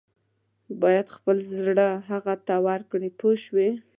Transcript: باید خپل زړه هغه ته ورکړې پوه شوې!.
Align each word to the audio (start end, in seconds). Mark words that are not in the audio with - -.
باید 0.81 1.07
خپل 1.15 1.35
زړه 1.55 1.87
هغه 2.09 2.33
ته 2.47 2.55
ورکړې 2.67 3.09
پوه 3.19 3.35
شوې!. 3.45 3.69